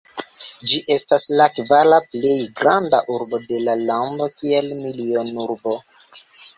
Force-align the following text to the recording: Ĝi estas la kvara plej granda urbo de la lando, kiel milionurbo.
Ĝi 0.69 0.79
estas 0.95 1.25
la 1.41 1.47
kvara 1.57 2.01
plej 2.15 2.39
granda 2.63 3.03
urbo 3.19 3.43
de 3.47 3.63
la 3.69 3.79
lando, 3.85 4.31
kiel 4.41 4.77
milionurbo. 4.85 5.81